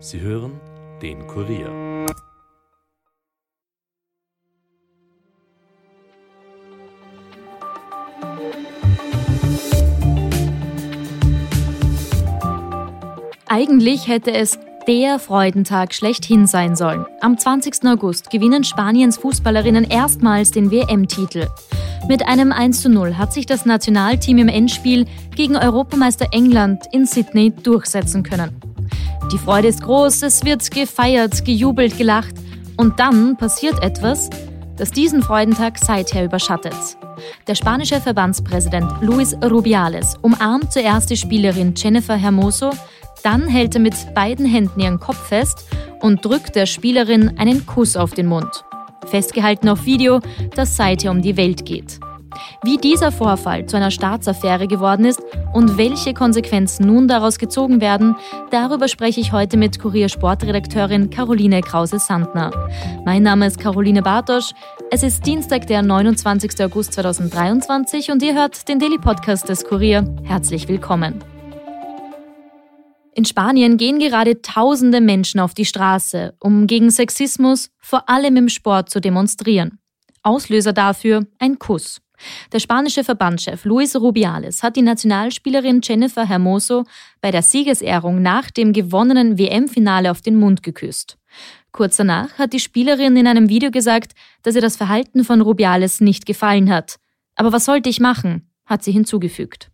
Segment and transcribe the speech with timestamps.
[0.00, 0.52] Sie hören
[1.02, 2.06] den Kurier.
[13.48, 14.56] Eigentlich hätte es
[14.86, 17.04] der Freudentag schlechthin sein sollen.
[17.20, 17.84] Am 20.
[17.86, 21.48] August gewinnen Spaniens Fußballerinnen erstmals den WM-Titel.
[22.08, 28.22] Mit einem 1:0 hat sich das Nationalteam im Endspiel gegen Europameister England in Sydney durchsetzen
[28.22, 28.67] können.
[29.32, 32.34] Die Freude ist groß, es wird gefeiert, gejubelt, gelacht
[32.78, 34.30] und dann passiert etwas,
[34.78, 36.72] das diesen Freudentag seither überschattet.
[37.46, 42.70] Der spanische Verbandspräsident Luis Rubiales umarmt zuerst die Spielerin Jennifer Hermoso,
[43.22, 45.66] dann hält er mit beiden Händen ihren Kopf fest
[46.00, 48.64] und drückt der Spielerin einen Kuss auf den Mund.
[49.06, 50.20] Festgehalten auf Video,
[50.54, 52.00] das seither um die Welt geht.
[52.62, 55.20] Wie dieser Vorfall zu einer Staatsaffäre geworden ist
[55.58, 58.14] und welche Konsequenzen nun daraus gezogen werden,
[58.52, 62.52] darüber spreche ich heute mit Kurier-Sportredakteurin Caroline Krause-Sandner.
[63.04, 64.52] Mein Name ist Caroline Bartosch.
[64.92, 66.64] Es ist Dienstag, der 29.
[66.64, 70.04] August 2023 und ihr hört den Daily Podcast des Kurier.
[70.22, 71.24] Herzlich willkommen.
[73.16, 78.48] In Spanien gehen gerade tausende Menschen auf die Straße, um gegen Sexismus, vor allem im
[78.48, 79.80] Sport, zu demonstrieren.
[80.22, 82.00] Auslöser dafür ein Kuss.
[82.52, 86.84] Der spanische Verbandschef Luis Rubiales hat die Nationalspielerin Jennifer Hermoso
[87.20, 91.18] bei der Siegesehrung nach dem gewonnenen WM-Finale auf den Mund geküsst.
[91.72, 96.00] Kurz danach hat die Spielerin in einem Video gesagt, dass ihr das Verhalten von Rubiales
[96.00, 96.96] nicht gefallen hat.
[97.36, 98.50] Aber was sollte ich machen?
[98.66, 99.70] hat sie hinzugefügt.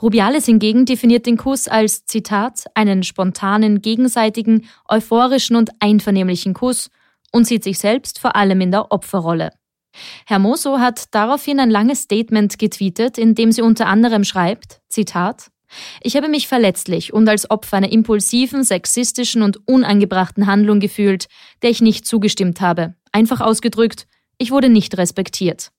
[0.00, 6.90] Rubiales hingegen definiert den Kuss als Zitat einen spontanen, gegenseitigen, euphorischen und einvernehmlichen Kuss
[7.32, 9.50] und sieht sich selbst vor allem in der Opferrolle.
[10.26, 15.50] Hermoso hat daraufhin ein langes Statement getweetet, in dem sie unter anderem schreibt, Zitat,
[16.00, 21.26] ich habe mich verletzlich und als Opfer einer impulsiven, sexistischen und unangebrachten Handlung gefühlt,
[21.62, 22.94] der ich nicht zugestimmt habe.
[23.12, 24.06] Einfach ausgedrückt,
[24.38, 25.70] ich wurde nicht respektiert.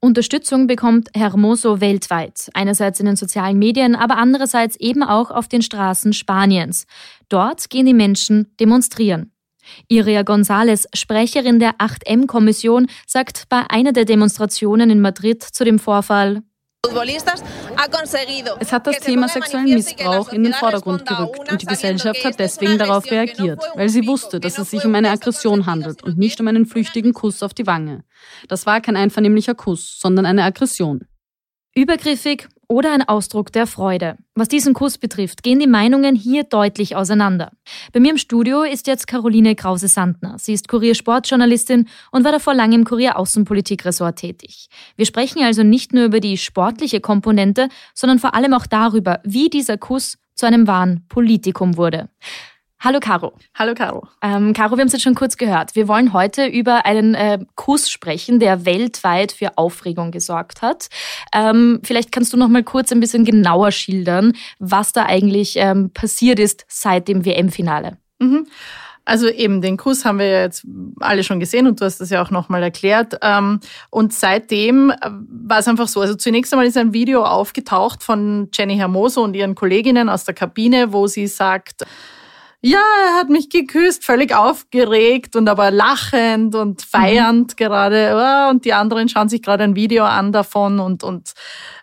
[0.00, 5.62] Unterstützung bekommt Hermoso weltweit, einerseits in den sozialen Medien, aber andererseits eben auch auf den
[5.62, 6.86] Straßen Spaniens.
[7.28, 9.32] Dort gehen die Menschen demonstrieren.
[9.88, 16.42] Iria González, Sprecherin der 8M-Kommission, sagt bei einer der Demonstrationen in Madrid zu dem Vorfall,
[18.58, 22.76] es hat das Thema sexuellen Missbrauch in den Vordergrund gerückt und die Gesellschaft hat deswegen
[22.76, 26.48] darauf reagiert, weil sie wusste, dass es sich um eine Aggression handelt und nicht um
[26.48, 28.02] einen flüchtigen Kuss auf die Wange.
[28.48, 31.06] Das war kein einvernehmlicher Kuss, sondern eine Aggression.
[31.74, 34.16] Übergriffig oder ein Ausdruck der Freude.
[34.34, 37.52] Was diesen Kuss betrifft, gehen die Meinungen hier deutlich auseinander.
[37.92, 40.38] Bei mir im Studio ist jetzt Caroline Krause-Sandner.
[40.38, 44.68] Sie ist Kurier-Sportjournalistin und war davor lange im Kurier-Außenpolitik-Ressort tätig.
[44.96, 49.50] Wir sprechen also nicht nur über die sportliche Komponente, sondern vor allem auch darüber, wie
[49.50, 52.08] dieser Kuss zu einem wahren Politikum wurde.
[52.84, 53.32] Hallo Caro.
[53.54, 54.08] Hallo Caro.
[54.22, 55.76] Ähm, Caro, wir haben es jetzt schon kurz gehört.
[55.76, 60.88] Wir wollen heute über einen äh, Kuss sprechen, der weltweit für Aufregung gesorgt hat.
[61.32, 65.90] Ähm, vielleicht kannst du noch mal kurz ein bisschen genauer schildern, was da eigentlich ähm,
[65.90, 67.98] passiert ist seit dem WM-Finale.
[68.18, 68.48] Mhm.
[69.04, 70.66] Also eben den Kuss haben wir ja jetzt
[70.98, 73.16] alle schon gesehen und du hast das ja auch nochmal erklärt.
[73.22, 73.60] Ähm,
[73.90, 74.96] und seitdem äh,
[75.28, 76.00] war es einfach so.
[76.00, 80.34] Also zunächst einmal ist ein Video aufgetaucht von Jenny Hermoso und ihren Kolleginnen aus der
[80.34, 81.84] Kabine, wo sie sagt,
[82.64, 82.78] ja,
[83.08, 87.56] er hat mich geküsst, völlig aufgeregt und aber lachend und feiernd mhm.
[87.56, 88.48] gerade.
[88.50, 91.32] Und die anderen schauen sich gerade ein Video an davon und, und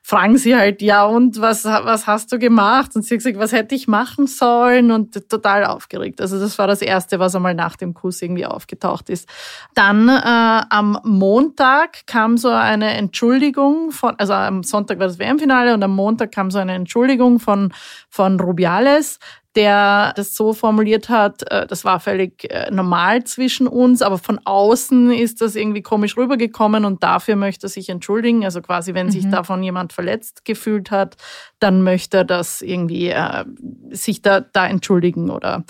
[0.02, 2.96] fragen sie halt, ja, und was, was hast du gemacht?
[2.96, 4.92] Und sie hat gesagt, was hätte ich machen sollen?
[4.92, 6.22] Und total aufgeregt.
[6.22, 9.28] Also das war das Erste, was einmal nach dem Kuss irgendwie aufgetaucht ist.
[9.76, 15.74] Dann äh, am Montag kam so eine Entschuldigung von, also am Sonntag war das WM-Finale
[15.74, 17.74] und am Montag kam so eine Entschuldigung von,
[18.10, 19.20] von Rubiales,
[19.56, 24.40] der das so formuliert hat, äh, das war völlig äh, normal zwischen uns, aber von
[24.44, 28.46] außen ist das irgendwie komisch rübergekommen und dafür möchte er sich entschuldigen.
[28.46, 29.12] Also quasi, wenn mhm.
[29.12, 31.18] sich davon jemand verletzt gefühlt hat,
[31.60, 33.46] dann möchte er das irgendwie äh,
[33.90, 35.64] sich da, da entschuldigen oder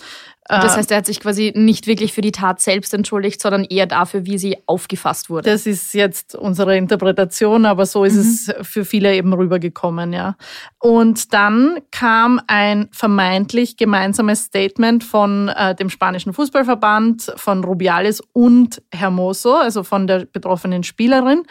[0.58, 3.86] das heißt, er hat sich quasi nicht wirklich für die Tat selbst entschuldigt, sondern eher
[3.86, 5.50] dafür, wie sie aufgefasst wurde.
[5.50, 8.22] Das ist jetzt unsere Interpretation, aber so ist mhm.
[8.22, 10.36] es für viele eben rübergekommen, ja.
[10.80, 18.82] Und dann kam ein vermeintlich gemeinsames Statement von äh, dem spanischen Fußballverband, von Rubiales und
[18.92, 21.44] Hermoso, also von der betroffenen Spielerin,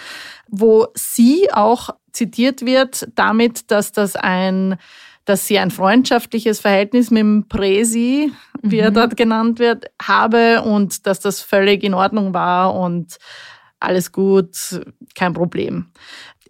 [0.48, 4.76] wo sie auch zitiert wird damit, dass das ein
[5.28, 8.32] dass sie ein freundschaftliches Verhältnis mit dem Presi,
[8.62, 8.82] wie mhm.
[8.82, 13.19] er dort genannt wird, habe und dass das völlig in Ordnung war und
[13.78, 14.80] alles gut,
[15.14, 15.90] kein Problem.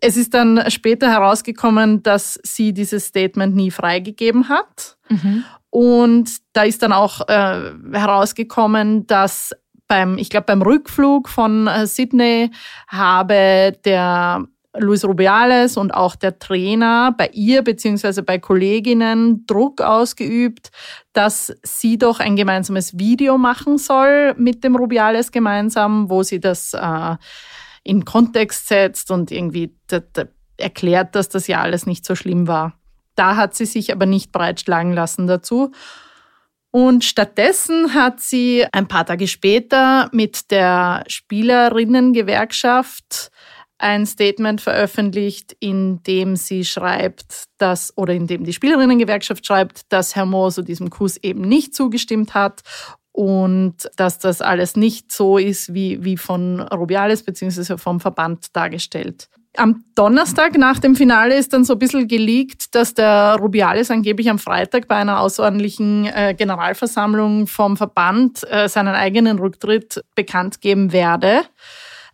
[0.01, 4.97] Es ist dann später herausgekommen, dass sie dieses Statement nie freigegeben hat.
[5.09, 5.45] Mhm.
[5.71, 9.53] Und da ist dann auch äh, herausgekommen, dass
[9.89, 12.51] beim, ich glaube, beim Rückflug von äh, Sydney
[12.87, 14.45] habe der
[14.77, 20.71] Luis Rubiales und auch der Trainer bei ihr beziehungsweise bei Kolleginnen Druck ausgeübt,
[21.13, 26.75] dass sie doch ein gemeinsames Video machen soll mit dem Rubiales gemeinsam, wo sie das
[26.75, 27.17] äh,
[27.83, 29.75] in Kontext setzt und irgendwie
[30.59, 32.75] erklärt, dass das ja alles nicht so schlimm war.
[33.15, 35.73] Da hat sie sich aber nicht breitschlagen lassen dazu.
[36.71, 43.31] Und stattdessen hat sie ein paar Tage später mit der Spielerinnengewerkschaft
[43.79, 50.17] ein Statement veröffentlicht, in dem sie schreibt, dass, oder in dem die Spielerinnengewerkschaft schreibt, dass
[50.17, 52.63] Herr Mohr so diesem Kuss eben nicht zugestimmt hat
[53.13, 57.77] und dass das alles nicht so ist, wie, wie von Rubiales bzw.
[57.77, 59.29] vom Verband dargestellt.
[59.57, 64.31] Am Donnerstag nach dem Finale ist dann so ein bisschen geleakt, dass der Rubiales angeblich
[64.31, 70.93] am Freitag bei einer außerordentlichen äh, Generalversammlung vom Verband äh, seinen eigenen Rücktritt bekannt geben
[70.93, 71.43] werde.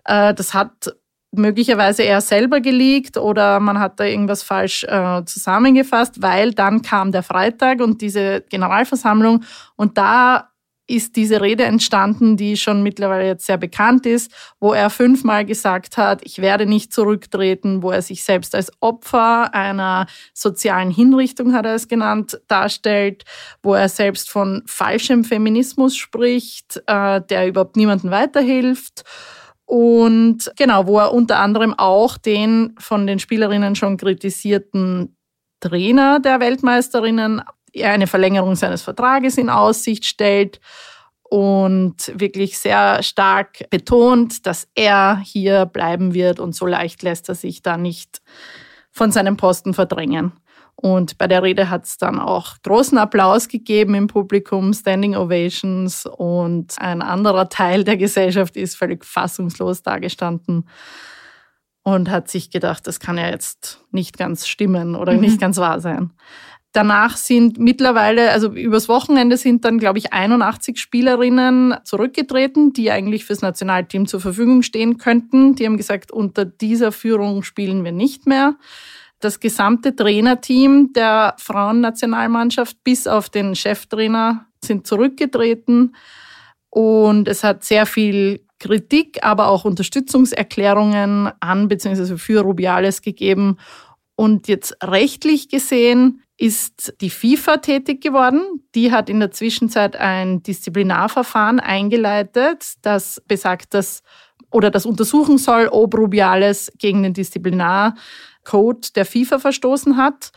[0.05, 0.95] Äh, das hat
[1.39, 7.13] möglicherweise er selber geleakt oder man hat da irgendwas falsch äh, zusammengefasst, weil dann kam
[7.13, 9.45] der Freitag und diese Generalversammlung
[9.77, 10.51] und da
[10.87, 15.97] ist diese Rede entstanden, die schon mittlerweile jetzt sehr bekannt ist, wo er fünfmal gesagt
[15.97, 21.65] hat, ich werde nicht zurücktreten, wo er sich selbst als Opfer einer sozialen Hinrichtung, hat
[21.65, 23.25] er es genannt, darstellt,
[23.63, 29.05] wo er selbst von falschem Feminismus spricht, äh, der überhaupt niemandem weiterhilft
[29.67, 35.17] und genau, wo er unter anderem auch den von den Spielerinnen schon kritisierten
[35.61, 37.43] Trainer der Weltmeisterinnen
[37.83, 40.61] eine Verlängerung seines Vertrages in Aussicht stellt
[41.23, 47.35] und wirklich sehr stark betont, dass er hier bleiben wird und so leicht lässt er
[47.35, 48.21] sich da nicht
[48.95, 50.33] von seinem Posten verdrängen.
[50.77, 56.07] Und bei der Rede hat es dann auch großen Applaus gegeben im Publikum, Standing Ovations
[56.07, 60.69] und ein anderer Teil der Gesellschaft ist völlig fassungslos dagestanden
[61.83, 65.21] und hat sich gedacht, das kann ja jetzt nicht ganz stimmen oder mhm.
[65.21, 66.11] nicht ganz wahr sein.
[66.75, 73.25] Danach sind mittlerweile, also übers Wochenende sind dann, glaube ich, 81 Spielerinnen zurückgetreten, die eigentlich
[73.25, 75.55] fürs Nationalteam zur Verfügung stehen könnten.
[75.55, 78.57] Die haben gesagt, unter dieser Führung spielen wir nicht mehr
[79.25, 85.97] das gesamte Trainerteam der Frauennationalmannschaft bis auf den Cheftrainer sind zurückgetreten.
[86.69, 92.17] Und es hat sehr viel Kritik, aber auch Unterstützungserklärungen an bzw.
[92.19, 93.57] für Rubiales gegeben.
[94.15, 98.65] Und jetzt rechtlich gesehen ist die FIFA tätig geworden.
[98.75, 104.03] Die hat in der Zwischenzeit ein Disziplinarverfahren eingeleitet, das besagt, dass
[104.51, 107.97] oder das untersuchen soll, ob Rubiales gegen den Disziplinar
[108.45, 110.31] Code der FIFA verstoßen hat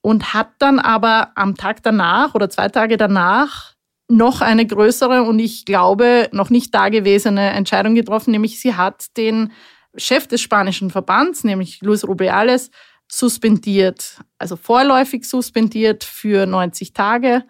[0.00, 3.74] und hat dann aber am Tag danach oder zwei Tage danach
[4.08, 9.52] noch eine größere und ich glaube noch nicht dagewesene Entscheidung getroffen, nämlich sie hat den
[9.96, 12.70] Chef des spanischen Verbands, nämlich Luis Rubiales,
[13.10, 17.44] suspendiert, also vorläufig suspendiert für 90 Tage.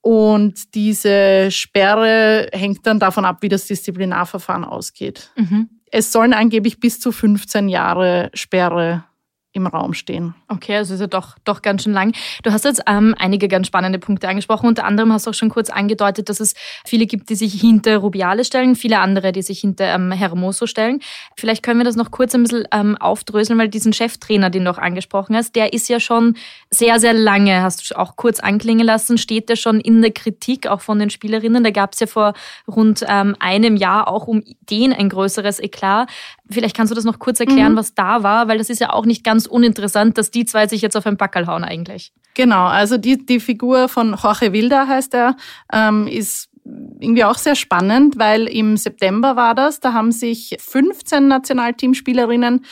[0.00, 5.30] Und diese Sperre hängt dann davon ab, wie das Disziplinarverfahren ausgeht.
[5.36, 5.68] Mhm.
[5.90, 9.04] Es sollen angeblich bis zu 15 Jahre Sperre
[9.52, 10.34] im Raum stehen.
[10.48, 12.14] Okay, also ist ja doch, doch ganz schön lang.
[12.42, 14.66] Du hast jetzt ähm, einige ganz spannende Punkte angesprochen.
[14.66, 16.54] Unter anderem hast du auch schon kurz angedeutet, dass es
[16.84, 21.00] viele gibt, die sich hinter Rubiale stellen, viele andere, die sich hinter ähm, Hermoso stellen.
[21.36, 24.70] Vielleicht können wir das noch kurz ein bisschen ähm, aufdröseln, weil diesen Cheftrainer, den du
[24.70, 26.36] auch angesprochen hast, der ist ja schon
[26.70, 30.66] sehr, sehr lange, hast du auch kurz anklingen lassen, steht der schon in der Kritik
[30.66, 31.62] auch von den Spielerinnen.
[31.62, 32.32] Da gab es ja vor
[32.66, 36.08] rund ähm, einem Jahr auch um den ein größeres Eklat.
[36.50, 37.76] Vielleicht kannst du das noch kurz erklären, mhm.
[37.76, 40.82] was da war, weil das ist ja auch nicht ganz uninteressant, dass die zwei sich
[40.82, 42.12] jetzt auf ein Backel hauen eigentlich.
[42.34, 45.36] Genau, also die, die Figur von Jorge Wilda heißt er,
[45.72, 51.26] ähm, ist irgendwie auch sehr spannend, weil im September war das, da haben sich 15
[51.26, 52.64] Nationalteamspielerinnen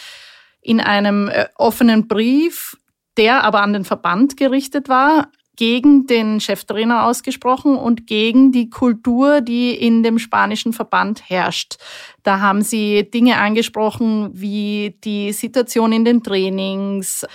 [0.62, 2.76] in einem äh, offenen Brief,
[3.16, 5.28] der aber an den Verband gerichtet war,
[5.60, 11.76] gegen den Cheftrainer ausgesprochen und gegen die Kultur, die in dem spanischen Verband herrscht.
[12.22, 17.26] Da haben sie Dinge angesprochen wie die Situation in den Trainings,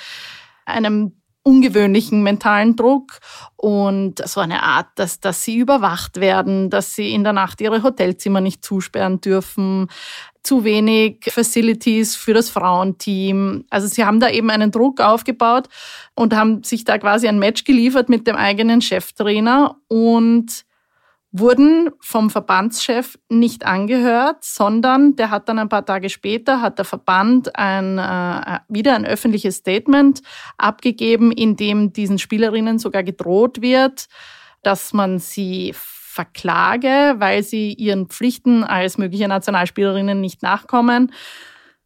[0.66, 1.12] einem
[1.46, 3.20] ungewöhnlichen mentalen Druck.
[3.56, 7.84] Und so eine Art, dass, dass sie überwacht werden, dass sie in der Nacht ihre
[7.84, 9.88] Hotelzimmer nicht zusperren dürfen,
[10.44, 13.66] zu wenig Facilities für das Frauenteam.
[13.70, 15.68] Also sie haben da eben einen Druck aufgebaut
[16.16, 19.78] und haben sich da quasi ein Match geliefert mit dem eigenen Cheftrainer.
[19.88, 20.65] Und
[21.38, 26.86] wurden vom Verbandschef nicht angehört, sondern der hat dann ein paar Tage später, hat der
[26.86, 30.22] Verband ein, äh, wieder ein öffentliches Statement
[30.58, 34.08] abgegeben, in dem diesen Spielerinnen sogar gedroht wird,
[34.64, 41.12] dass man sie verklage, weil sie ihren Pflichten als mögliche Nationalspielerinnen nicht nachkommen.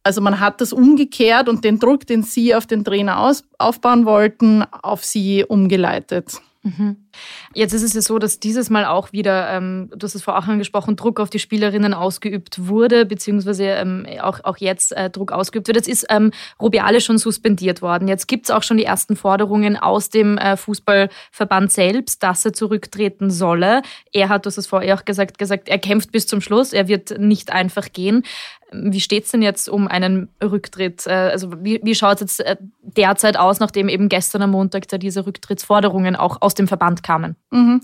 [0.04, 4.06] Also man hat das umgekehrt und den Druck, den sie auf den Trainer aus, aufbauen
[4.06, 6.40] wollten, auf sie umgeleitet.
[6.62, 7.08] Mhm.
[7.54, 10.42] Jetzt ist es ja so, dass dieses Mal auch wieder, ähm, du hast es vorher
[10.42, 15.32] auch angesprochen, Druck auf die Spielerinnen ausgeübt wurde, beziehungsweise ähm, auch, auch jetzt äh, Druck
[15.32, 15.76] ausgeübt wird.
[15.76, 18.08] Jetzt ist ähm, Rubiale schon suspendiert worden.
[18.08, 22.52] Jetzt gibt es auch schon die ersten Forderungen aus dem äh, Fußballverband selbst, dass er
[22.52, 23.82] zurücktreten solle.
[24.12, 26.88] Er hat, du hast es vorher auch gesagt, gesagt, er kämpft bis zum Schluss, er
[26.88, 28.24] wird nicht einfach gehen.
[28.72, 31.06] Wie steht es denn jetzt um einen Rücktritt?
[31.06, 34.86] Äh, also wie, wie schaut es jetzt äh, derzeit aus, nachdem eben gestern am Montag
[34.88, 37.36] da diese Rücktrittsforderungen auch aus dem Verband kamen?
[37.50, 37.80] Mhm.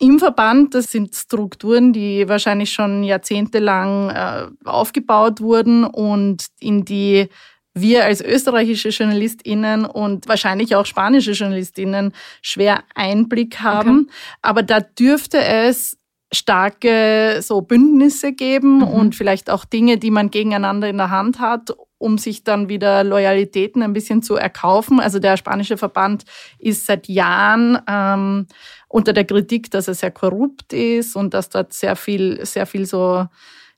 [0.00, 7.28] Im Verband, das sind Strukturen, die wahrscheinlich schon jahrzehntelang äh, aufgebaut wurden und in die
[7.74, 12.12] wir als österreichische JournalistInnen und wahrscheinlich auch spanische JournalistInnen
[12.42, 14.02] schwer Einblick haben.
[14.02, 14.12] Okay.
[14.42, 15.96] Aber da dürfte es
[16.32, 18.82] starke so Bündnisse geben mhm.
[18.84, 23.04] und vielleicht auch Dinge, die man gegeneinander in der Hand hat, um sich dann wieder
[23.04, 25.00] Loyalitäten ein bisschen zu erkaufen.
[25.00, 26.24] Also der spanische Verband
[26.58, 28.46] ist seit Jahren ähm,
[28.88, 32.86] unter der Kritik, dass er sehr korrupt ist und dass dort sehr viel, sehr viel
[32.86, 33.26] so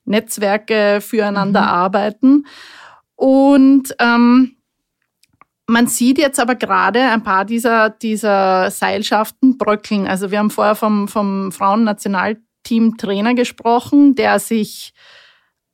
[0.05, 1.67] Netzwerke füreinander mhm.
[1.67, 2.45] arbeiten.
[3.15, 4.55] Und ähm,
[5.67, 10.07] man sieht jetzt aber gerade ein paar dieser, dieser Seilschaften bröckeln.
[10.07, 14.93] Also wir haben vorher vom, vom Frauennationalteam-Trainer gesprochen, der sich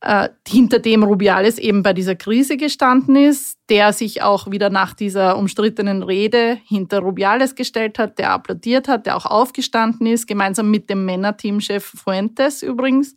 [0.01, 4.93] äh, hinter dem Rubiales eben bei dieser Krise gestanden ist, der sich auch wieder nach
[4.93, 10.69] dieser umstrittenen Rede hinter Rubiales gestellt hat, der applaudiert hat, der auch aufgestanden ist, gemeinsam
[10.69, 13.15] mit dem Männerteamchef Fuentes übrigens.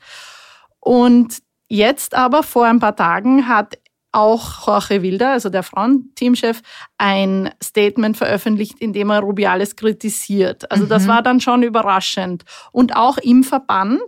[0.80, 3.78] Und jetzt aber vor ein paar Tagen hat
[4.12, 6.62] auch Jorge Wilder, also der Frauenteamchef,
[6.99, 10.70] ein Statement veröffentlicht, in dem er Rubiales kritisiert.
[10.70, 10.88] Also mhm.
[10.88, 12.44] das war dann schon überraschend.
[12.72, 14.00] Und auch im Verband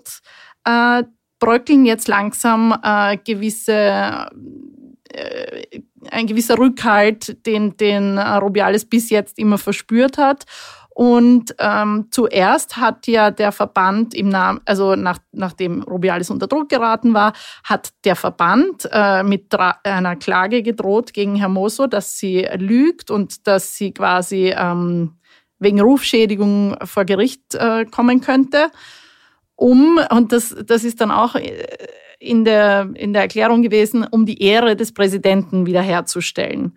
[0.64, 1.04] äh,
[1.42, 4.28] bröckeln jetzt langsam äh, gewisse
[5.12, 5.80] äh,
[6.10, 10.46] ein gewisser Rückhalt, den, den Rubiales bis jetzt immer verspürt hat.
[10.94, 16.68] Und ähm, zuerst hat ja der Verband im Namen, also nach, nachdem Rubiales unter Druck
[16.68, 17.32] geraten war,
[17.64, 23.76] hat der Verband äh, mit einer Klage gedroht gegen Hermoso, dass sie lügt und dass
[23.76, 25.14] sie quasi ähm,
[25.58, 28.70] wegen Rufschädigung vor Gericht äh, kommen könnte.
[29.62, 31.64] Um, und das, das ist dann auch äh,
[32.18, 36.76] in der, in der Erklärung gewesen, um die Ehre des Präsidenten wiederherzustellen.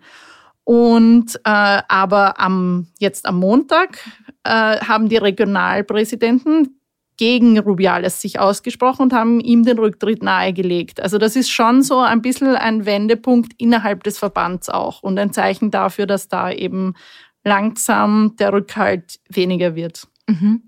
[0.62, 3.98] Und äh, aber am jetzt am Montag
[4.44, 6.78] äh, haben die Regionalpräsidenten
[7.16, 11.00] gegen Rubiales sich ausgesprochen und haben ihm den Rücktritt nahegelegt.
[11.00, 15.32] Also das ist schon so ein bisschen ein Wendepunkt innerhalb des Verbands auch und ein
[15.32, 16.94] Zeichen dafür, dass da eben
[17.42, 20.06] langsam der Rückhalt weniger wird.
[20.28, 20.62] Mhm.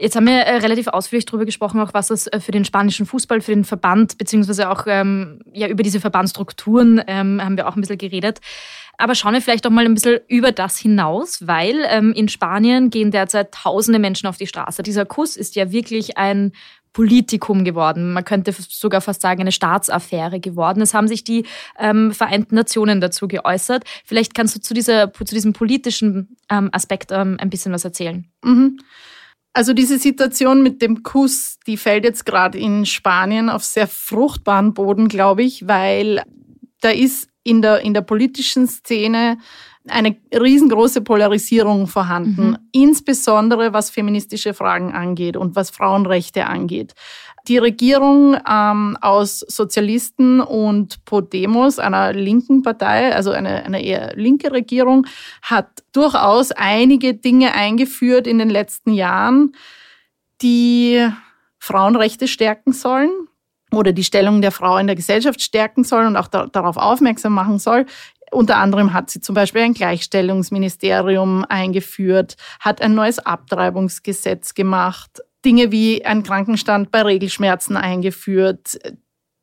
[0.00, 3.04] Jetzt haben wir äh, relativ ausführlich darüber gesprochen, auch was das äh, für den spanischen
[3.04, 7.76] Fußball, für den Verband, beziehungsweise auch ähm, ja, über diese Verbandstrukturen ähm, haben wir auch
[7.76, 8.40] ein bisschen geredet.
[8.96, 12.88] Aber schauen wir vielleicht auch mal ein bisschen über das hinaus, weil ähm, in Spanien
[12.88, 14.82] gehen derzeit tausende Menschen auf die Straße.
[14.82, 16.52] Dieser Kuss ist ja wirklich ein
[16.92, 18.12] Politikum geworden.
[18.12, 20.80] Man könnte sogar fast sagen, eine Staatsaffäre geworden.
[20.80, 21.44] Es haben sich die
[21.78, 23.84] ähm, Vereinten Nationen dazu geäußert.
[24.04, 28.26] Vielleicht kannst du zu, dieser, zu diesem politischen ähm, Aspekt ähm, ein bisschen was erzählen.
[28.42, 28.78] Mhm.
[29.52, 34.74] Also diese Situation mit dem Kuss, die fällt jetzt gerade in Spanien auf sehr fruchtbaren
[34.74, 36.22] Boden, glaube ich, weil
[36.80, 39.38] da ist in der, in der politischen Szene
[39.88, 42.58] eine riesengroße Polarisierung vorhanden, mhm.
[42.72, 46.94] insbesondere was feministische Fragen angeht und was Frauenrechte angeht.
[47.48, 54.52] Die Regierung ähm, aus Sozialisten und Podemos, einer linken Partei, also eine, eine eher linke
[54.52, 55.06] Regierung,
[55.42, 59.54] hat durchaus einige Dinge eingeführt in den letzten Jahren,
[60.42, 61.06] die
[61.58, 63.10] Frauenrechte stärken sollen
[63.72, 67.32] oder die Stellung der Frau in der Gesellschaft stärken soll und auch da, darauf aufmerksam
[67.32, 67.86] machen soll.
[68.32, 75.72] Unter anderem hat sie zum Beispiel ein Gleichstellungsministerium eingeführt, hat ein neues Abtreibungsgesetz gemacht, Dinge
[75.72, 78.78] wie ein Krankenstand bei Regelschmerzen eingeführt,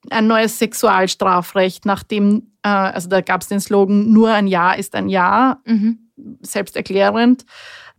[0.10, 4.96] ein neues Sexualstrafrecht, nachdem, äh, also da gab es den Slogan, nur ein Ja ist
[4.96, 6.10] ein Ja, mhm.
[6.42, 7.46] selbsterklärend.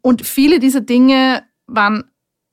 [0.00, 2.04] Und viele dieser Dinge waren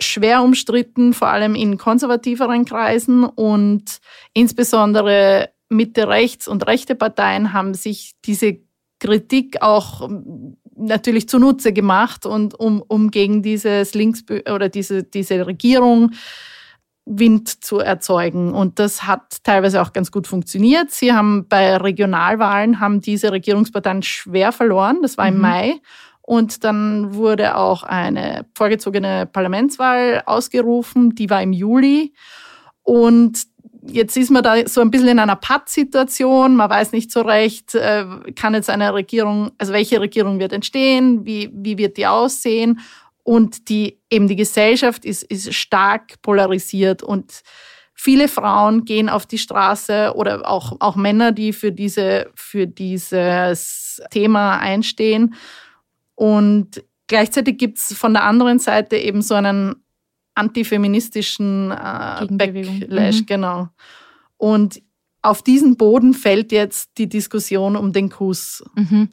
[0.01, 3.99] schwer umstritten, vor allem in konservativeren Kreisen und
[4.33, 8.59] insbesondere Mitte rechts und rechte Parteien haben sich diese
[8.99, 10.09] Kritik auch
[10.75, 16.11] natürlich zunutze gemacht und um, um gegen dieses Links oder diese, diese Regierung
[17.05, 18.53] Wind zu erzeugen.
[18.53, 20.91] Und das hat teilweise auch ganz gut funktioniert.
[20.91, 24.99] Sie haben bei Regionalwahlen haben diese Regierungsparteien schwer verloren.
[25.01, 25.41] Das war im mhm.
[25.41, 25.81] Mai.
[26.21, 31.13] Und dann wurde auch eine vorgezogene Parlamentswahl ausgerufen.
[31.13, 32.13] Die war im Juli.
[32.81, 33.43] Und
[33.87, 36.55] jetzt ist man da so ein bisschen in einer Pattsituation.
[36.55, 41.25] Man weiß nicht so recht, äh, kann jetzt eine Regierung, also welche Regierung wird entstehen,
[41.25, 42.79] wie, wie wird die aussehen.
[43.23, 47.41] Und die, eben die Gesellschaft ist, ist stark polarisiert und
[47.95, 54.01] viele Frauen gehen auf die Straße oder auch, auch Männer, die für, diese, für dieses
[54.11, 55.33] Thema einstehen.
[56.13, 59.84] Und gleichzeitig gibt es von der anderen Seite eben so einen
[60.35, 63.25] antifeministischen äh, Backlash, mhm.
[63.25, 63.69] genau.
[64.37, 64.81] Und
[65.21, 68.63] auf diesen Boden fällt jetzt die Diskussion um den Kuss.
[68.75, 69.09] Mhm.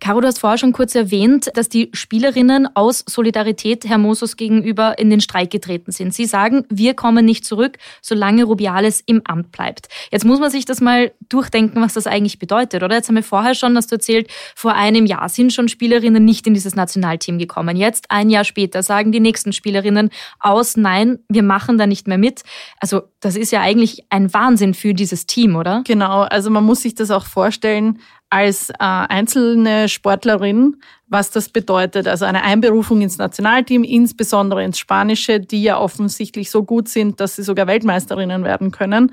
[0.00, 5.10] Caro, du hast vorher schon kurz erwähnt, dass die Spielerinnen aus Solidarität Hermosos gegenüber in
[5.10, 6.14] den Streik getreten sind.
[6.14, 9.88] Sie sagen, wir kommen nicht zurück, solange Rubiales im Amt bleibt.
[10.10, 12.96] Jetzt muss man sich das mal durchdenken, was das eigentlich bedeutet, oder?
[12.96, 16.46] Jetzt haben wir vorher schon, hast du erzählt, vor einem Jahr sind schon Spielerinnen nicht
[16.46, 17.76] in dieses Nationalteam gekommen.
[17.76, 22.18] Jetzt, ein Jahr später, sagen die nächsten Spielerinnen aus, nein, wir machen da nicht mehr
[22.18, 22.42] mit.
[22.78, 25.82] Also, das ist ja eigentlich ein Wahnsinn für dieses Team, oder?
[25.86, 30.76] Genau, also man muss sich das auch vorstellen, als äh, einzelne Sportlerin,
[31.06, 32.08] was das bedeutet.
[32.08, 37.36] Also eine Einberufung ins Nationalteam, insbesondere ins Spanische, die ja offensichtlich so gut sind, dass
[37.36, 39.10] sie sogar Weltmeisterinnen werden können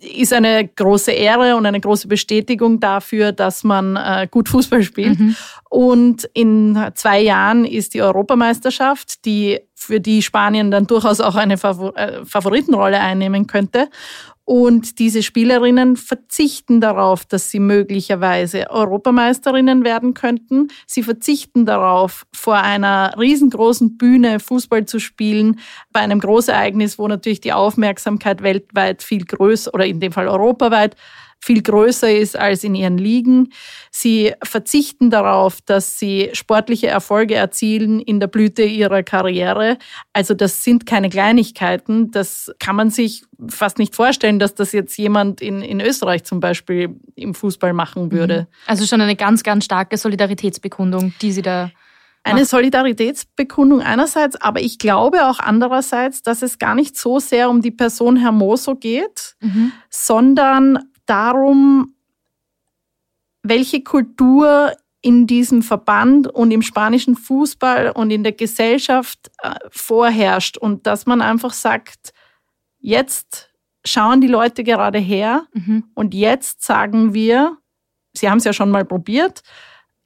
[0.00, 5.18] ist eine große Ehre und eine große Bestätigung dafür, dass man äh, gut Fußball spielt.
[5.18, 5.36] Mhm.
[5.70, 11.58] Und in zwei Jahren ist die Europameisterschaft, die für die Spanien dann durchaus auch eine
[11.58, 13.88] Favor äh, Favoritenrolle einnehmen könnte.
[14.46, 20.68] Und diese Spielerinnen verzichten darauf, dass sie möglicherweise Europameisterinnen werden könnten.
[20.86, 25.58] Sie verzichten darauf, vor einer riesengroßen Bühne Fußball zu spielen,
[25.92, 30.94] bei einem Großereignis, wo natürlich die Aufmerksamkeit weltweit viel größer oder in dem Fall europaweit
[31.40, 33.52] viel größer ist als in ihren Ligen.
[33.90, 39.78] Sie verzichten darauf, dass sie sportliche Erfolge erzielen in der Blüte ihrer Karriere.
[40.12, 42.10] Also das sind keine Kleinigkeiten.
[42.10, 46.40] Das kann man sich fast nicht vorstellen, dass das jetzt jemand in, in Österreich zum
[46.40, 48.42] Beispiel im Fußball machen würde.
[48.42, 48.56] Mhm.
[48.66, 51.70] Also schon eine ganz, ganz starke Solidaritätsbekundung, die Sie da
[52.26, 57.62] eine Solidaritätsbekundung einerseits, aber ich glaube auch andererseits, dass es gar nicht so sehr um
[57.62, 59.70] die Person Hermoso geht, mhm.
[59.90, 61.94] sondern darum,
[63.42, 70.56] welche Kultur in diesem Verband und im spanischen Fußball und in der Gesellschaft äh, vorherrscht
[70.56, 72.12] und dass man einfach sagt,
[72.78, 73.52] jetzt
[73.84, 75.84] schauen die Leute gerade her mhm.
[75.94, 77.56] und jetzt sagen wir,
[78.14, 79.42] Sie haben es ja schon mal probiert,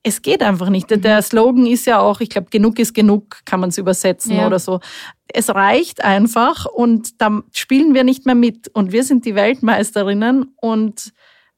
[0.03, 0.91] es geht einfach nicht.
[0.91, 1.03] Mhm.
[1.03, 4.47] Der Slogan ist ja auch, ich glaube, genug ist genug, kann man es übersetzen ja.
[4.47, 4.81] oder so.
[5.29, 10.55] Es reicht einfach und da spielen wir nicht mehr mit und wir sind die Weltmeisterinnen
[10.57, 11.13] und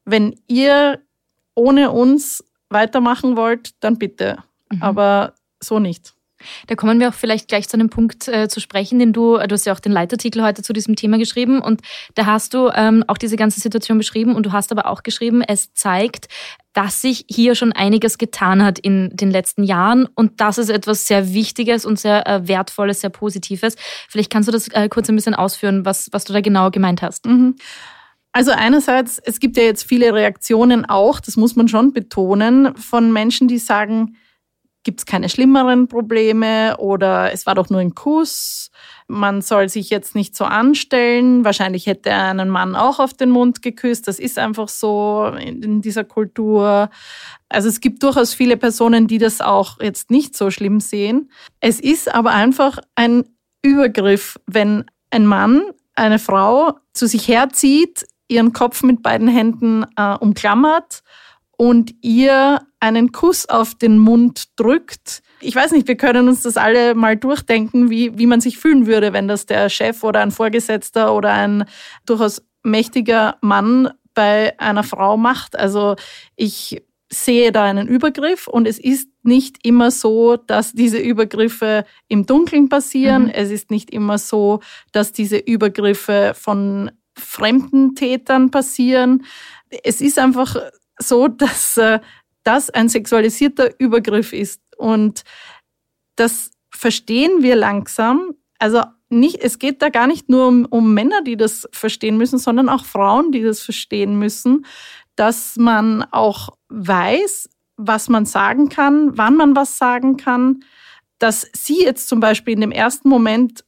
[0.05, 1.01] wenn ihr
[1.55, 4.39] ohne uns weitermachen wollt, dann bitte.
[4.71, 4.83] Mhm.
[4.83, 6.15] Aber so nicht.
[6.67, 9.53] Da kommen wir auch vielleicht gleich zu einem Punkt äh, zu sprechen, den du, du
[9.53, 11.81] hast ja auch den Leitartikel heute zu diesem Thema geschrieben und
[12.15, 15.43] da hast du ähm, auch diese ganze Situation beschrieben und du hast aber auch geschrieben,
[15.43, 16.29] es zeigt,
[16.73, 21.07] dass sich hier schon einiges getan hat in den letzten Jahren und das ist etwas
[21.07, 23.77] sehr Wichtiges und sehr äh, Wertvolles, sehr Positives.
[24.09, 27.03] Vielleicht kannst du das äh, kurz ein bisschen ausführen, was, was du da genau gemeint
[27.03, 27.27] hast.
[27.27, 27.57] Mhm.
[28.33, 33.13] Also einerseits, es gibt ja jetzt viele Reaktionen auch, das muss man schon betonen, von
[33.13, 34.17] Menschen, die sagen,
[34.85, 38.71] gibt es keine schlimmeren Probleme oder es war doch nur ein Kuss,
[39.13, 41.45] man soll sich jetzt nicht so anstellen.
[41.45, 44.09] Wahrscheinlich hätte er einen Mann auch auf den Mund geküsst.
[44.09, 46.89] Das ist einfach so in dieser Kultur.
[47.49, 51.31] Also es gibt durchaus viele Personen, die das auch jetzt nicht so schlimm sehen.
[51.61, 53.25] Es ist aber einfach ein
[53.63, 55.63] Übergriff, wenn ein Mann
[55.95, 61.03] eine Frau zu sich herzieht, ihren Kopf mit beiden Händen äh, umklammert
[61.57, 65.23] und ihr einen Kuss auf den Mund drückt.
[65.41, 68.87] Ich weiß nicht, wir können uns das alle mal durchdenken, wie, wie man sich fühlen
[68.87, 71.65] würde, wenn das der Chef oder ein Vorgesetzter oder ein
[72.07, 75.57] durchaus mächtiger Mann bei einer Frau macht.
[75.57, 75.97] Also
[76.37, 82.27] ich sehe da einen Übergriff und es ist nicht immer so, dass diese Übergriffe im
[82.27, 83.25] Dunkeln passieren.
[83.25, 83.31] Mhm.
[83.31, 84.61] Es ist nicht immer so,
[84.93, 89.25] dass diese Übergriffe von fremden Tätern passieren.
[89.85, 90.57] Es ist einfach
[91.03, 92.01] so, dass äh,
[92.45, 94.61] das ein sexualisierter Übergriff ist.
[94.77, 95.23] Und
[96.17, 98.35] das verstehen wir langsam.
[98.59, 102.39] Also nicht, es geht da gar nicht nur um, um Männer, die das verstehen müssen,
[102.39, 104.65] sondern auch Frauen, die das verstehen müssen,
[105.17, 110.65] dass man auch weiß, was man sagen kann, wann man was sagen kann.
[111.19, 113.65] Dass sie jetzt zum Beispiel in dem ersten Moment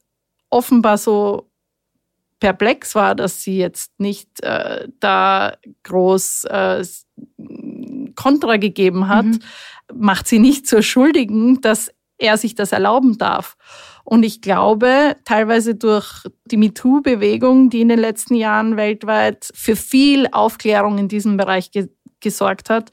[0.49, 1.49] offenbar so
[2.39, 6.85] perplex war, dass sie jetzt nicht äh, da groß äh,
[8.15, 9.39] Kontra gegeben hat, mhm.
[9.93, 13.57] macht sie nicht zur Schuldigen, dass er sich das erlauben darf.
[14.03, 20.27] Und ich glaube, teilweise durch die MeToo-Bewegung, die in den letzten Jahren weltweit für viel
[20.31, 21.89] Aufklärung in diesem Bereich ge
[22.21, 22.91] gesorgt hat,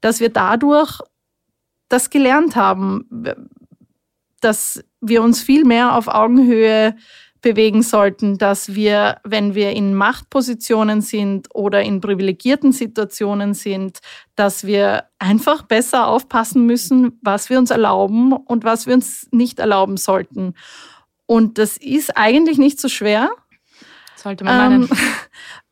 [0.00, 1.00] dass wir dadurch
[1.88, 3.06] das gelernt haben,
[4.40, 6.96] dass wir uns viel mehr auf Augenhöhe
[7.42, 13.98] bewegen sollten, dass wir, wenn wir in Machtpositionen sind oder in privilegierten Situationen sind,
[14.36, 19.58] dass wir einfach besser aufpassen müssen, was wir uns erlauben und was wir uns nicht
[19.58, 20.54] erlauben sollten.
[21.26, 23.30] Und das ist eigentlich nicht so schwer.
[24.16, 24.82] Sollte man meinen.
[24.82, 24.88] Ähm,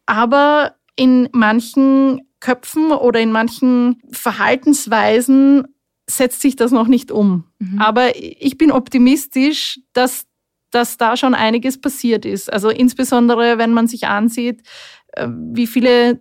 [0.07, 5.69] aber in manchen Köpfen oder in manchen Verhaltensweisen
[6.09, 7.45] setzt sich das noch nicht um.
[7.59, 7.79] Mhm.
[7.79, 10.27] Aber ich bin optimistisch, dass
[10.71, 12.53] dass da schon einiges passiert ist.
[12.53, 14.63] Also insbesondere, wenn man sich ansieht,
[15.13, 16.21] äh, wie viele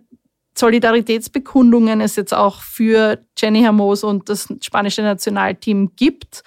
[0.58, 6.42] Solidaritätsbekundungen es jetzt auch für Jenny Hermoso und das spanische Nationalteam gibt.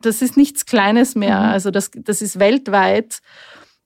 [0.00, 1.40] Das ist nichts Kleines mehr.
[1.40, 1.46] Mhm.
[1.46, 3.20] Also das, das ist weltweit.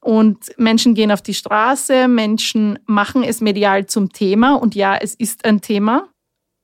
[0.01, 4.55] Und Menschen gehen auf die Straße, Menschen machen es medial zum Thema.
[4.55, 6.09] Und ja, es ist ein Thema.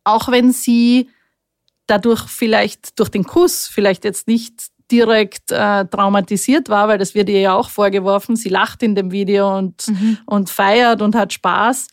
[0.02, 1.08] Auch wenn sie
[1.86, 7.28] dadurch vielleicht durch den Kuss vielleicht jetzt nicht direkt äh, traumatisiert war, weil das wird
[7.28, 8.36] ihr ja auch vorgeworfen.
[8.36, 10.18] Sie lacht in dem Video und, mhm.
[10.26, 11.88] und feiert und hat Spaß.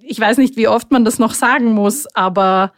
[0.00, 2.72] Ich weiß nicht, wie oft man das noch sagen muss, aber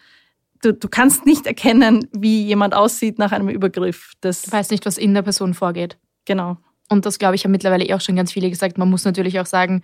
[0.63, 4.13] du, du kannst nicht erkennen, wie jemand aussieht nach einem Übergriff.
[4.21, 5.99] Das du weißt nicht, was in der Person vorgeht.
[6.25, 6.57] Genau.
[6.89, 8.79] Und das, glaube ich, haben mittlerweile eh auch schon ganz viele gesagt.
[8.79, 9.83] Man muss natürlich auch sagen,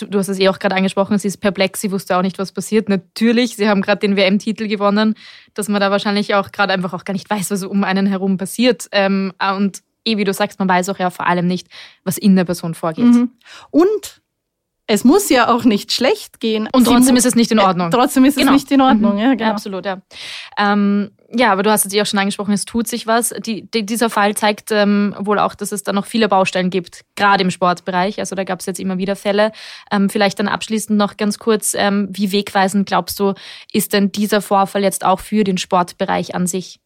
[0.00, 2.52] du hast es eh auch gerade angesprochen, sie ist perplex, sie wusste auch nicht, was
[2.52, 2.88] passiert.
[2.88, 5.14] Natürlich, sie haben gerade den WM-Titel gewonnen,
[5.54, 8.36] dass man da wahrscheinlich auch gerade einfach auch gar nicht weiß, was um einen herum
[8.36, 8.88] passiert.
[8.92, 11.68] Ähm, und eh, wie du sagst, man weiß auch ja vor allem nicht,
[12.04, 13.04] was in der Person vorgeht.
[13.04, 13.30] Mhm.
[13.70, 14.22] Und
[14.86, 16.68] es muss ja auch nicht schlecht gehen.
[16.72, 17.88] Und trotzdem ist es nicht in Ordnung.
[17.88, 18.52] Äh, trotzdem ist genau.
[18.52, 19.20] es nicht in Ordnung, mhm.
[19.20, 19.50] ja, genau.
[19.50, 20.02] Absolut, ja.
[20.58, 23.30] Ähm, ja, aber du hast es ja auch schon angesprochen, es tut sich was.
[23.44, 27.04] Die, die, dieser Fall zeigt ähm, wohl auch, dass es da noch viele Baustellen gibt,
[27.16, 28.20] gerade im Sportbereich.
[28.20, 29.52] Also da gab es jetzt immer wieder Fälle.
[29.90, 33.34] Ähm, vielleicht dann abschließend noch ganz kurz, ähm, wie wegweisend glaubst du,
[33.72, 36.80] ist denn dieser Vorfall jetzt auch für den Sportbereich an sich?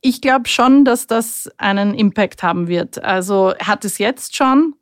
[0.00, 3.02] Ich glaube schon, dass das einen Impact haben wird.
[3.02, 4.74] Also hat es jetzt schon.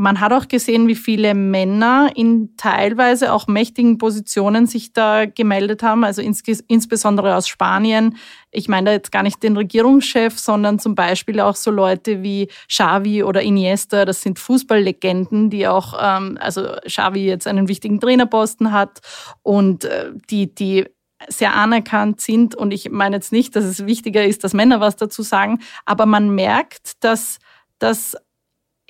[0.00, 5.82] Man hat auch gesehen, wie viele Männer in teilweise auch mächtigen Positionen sich da gemeldet
[5.82, 8.16] haben, also ins, insbesondere aus Spanien.
[8.52, 12.46] Ich meine da jetzt gar nicht den Regierungschef, sondern zum Beispiel auch so Leute wie
[12.68, 14.04] Xavi oder Iniesta.
[14.04, 19.00] Das sind Fußballlegenden, die auch, ähm, also Xavi jetzt einen wichtigen Trainerposten hat
[19.42, 20.86] und äh, die, die
[21.26, 22.54] sehr anerkannt sind.
[22.54, 26.06] Und ich meine jetzt nicht, dass es wichtiger ist, dass Männer was dazu sagen, aber
[26.06, 27.40] man merkt, dass
[27.80, 28.16] dass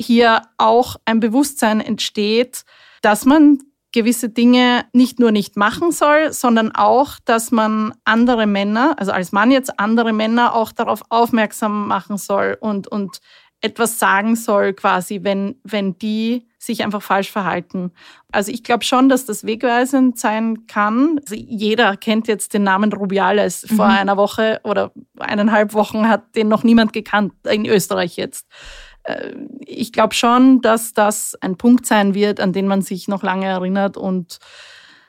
[0.00, 2.64] hier auch ein Bewusstsein entsteht,
[3.02, 3.58] dass man
[3.92, 9.32] gewisse Dinge nicht nur nicht machen soll, sondern auch, dass man andere Männer, also als
[9.32, 13.20] Mann jetzt andere Männer auch darauf aufmerksam machen soll und, und
[13.60, 17.92] etwas sagen soll quasi, wenn, wenn die sich einfach falsch verhalten.
[18.30, 21.18] Also ich glaube schon, dass das wegweisend sein kann.
[21.20, 23.66] Also jeder kennt jetzt den Namen Rubiales.
[23.68, 23.94] Vor mhm.
[23.94, 28.46] einer Woche oder eineinhalb Wochen hat den noch niemand gekannt, in Österreich jetzt.
[29.08, 33.22] Äh, ich glaube schon, dass das ein Punkt sein wird, an den man sich noch
[33.22, 34.38] lange erinnert und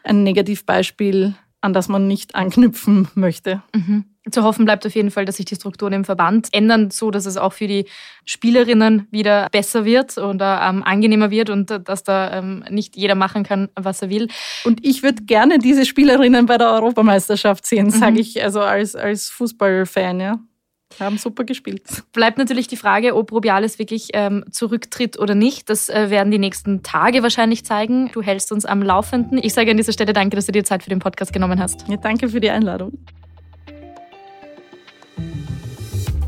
[0.03, 3.61] ein Negativbeispiel, an das man nicht anknüpfen möchte.
[3.75, 4.05] Mhm.
[4.31, 7.25] Zu hoffen bleibt auf jeden Fall, dass sich die Strukturen im Verband ändern, so dass
[7.25, 7.85] es auch für die
[8.25, 13.15] Spielerinnen wieder besser wird oder ähm, angenehmer wird und äh, dass da ähm, nicht jeder
[13.15, 14.27] machen kann, was er will.
[14.65, 17.91] Und ich würde gerne diese Spielerinnen bei der Europameisterschaft sehen, mhm.
[17.91, 20.19] sage ich also als, als Fußballfan.
[20.19, 20.39] Ja.
[20.97, 21.83] Haben super gespielt.
[22.13, 25.69] Bleibt natürlich die Frage, ob Rubiales wirklich ähm, zurücktritt oder nicht.
[25.69, 28.09] Das äh, werden die nächsten Tage wahrscheinlich zeigen.
[28.11, 29.39] Du hältst uns am Laufenden.
[29.41, 31.87] Ich sage an dieser Stelle danke, dass du dir Zeit für den Podcast genommen hast.
[31.87, 32.97] Ja, danke für die Einladung.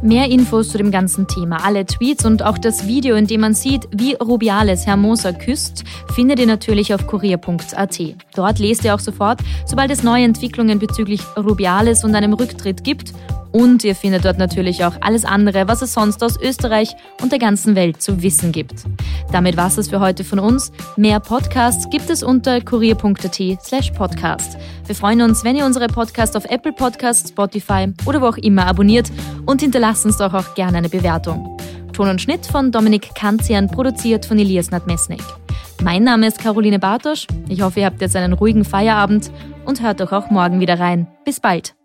[0.04, 3.54] Mehr Infos zu dem ganzen Thema, alle Tweets und auch das Video, in dem man
[3.54, 5.84] sieht, wie Rubiales Hermosa küsst,
[6.16, 8.00] findet ihr natürlich auf kurier.at.
[8.34, 13.14] Dort lest ihr auch sofort, sobald es neue Entwicklungen bezüglich Rubiales und einem Rücktritt gibt
[13.52, 17.40] und ihr findet dort natürlich auch alles andere, was es sonst aus Österreich und der
[17.40, 18.86] ganzen Welt zu wissen gibt.
[19.32, 20.72] Damit war es für heute von uns.
[20.98, 24.58] Mehr Podcasts gibt es unter kurier.at slash podcast.
[24.86, 28.68] Wir freuen uns, wenn ihr unsere Podcasts auf Apple Podcasts, Spotify oder wo auch immer
[28.68, 29.12] abonniert
[29.46, 31.58] und hinterlasst uns doch auch gerne eine Bewertung.
[31.94, 35.22] Ton und Schnitt von Dominik Kanzian, produziert von Elias Nadmesnik.
[35.84, 37.28] Mein Name ist Caroline Bartosch.
[37.50, 39.32] Ich hoffe, ihr habt jetzt einen ruhigen Feierabend
[39.66, 41.08] und hört doch auch morgen wieder rein.
[41.26, 41.81] Bis bald.